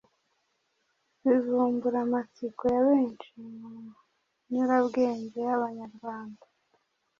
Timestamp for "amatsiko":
2.05-2.63